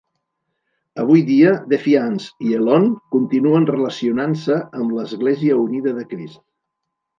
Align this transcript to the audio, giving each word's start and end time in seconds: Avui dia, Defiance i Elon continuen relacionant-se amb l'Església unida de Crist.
Avui 1.03 1.19
dia, 1.27 1.51
Defiance 1.73 2.47
i 2.47 2.57
Elon 2.61 2.89
continuen 3.17 3.69
relacionant-se 3.73 4.59
amb 4.81 4.99
l'Església 4.99 5.63
unida 5.69 5.97
de 6.01 6.11
Crist. 6.17 6.45